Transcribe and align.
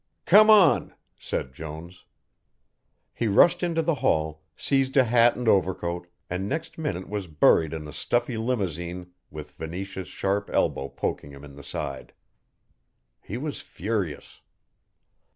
"Come 0.25 0.49
on," 0.49 0.95
said 1.15 1.53
Jones. 1.53 2.05
He 3.13 3.27
rushed 3.27 3.61
into 3.61 3.83
the 3.83 3.93
hall, 4.01 4.41
seized 4.55 4.97
a 4.97 5.03
hat 5.03 5.35
and 5.35 5.47
overcoat, 5.47 6.07
and 6.27 6.49
next 6.49 6.79
minute 6.79 7.07
was 7.07 7.27
buried 7.27 7.71
in 7.71 7.87
a 7.87 7.93
stuffy 7.93 8.35
limousine 8.35 9.11
with 9.29 9.51
Venetia's 9.51 10.07
sharp 10.07 10.49
elbow 10.51 10.89
poking 10.89 11.29
him 11.33 11.45
in 11.45 11.55
the 11.55 11.61
side. 11.61 12.13
He 13.21 13.37
was 13.37 13.61
furious. 13.61 14.41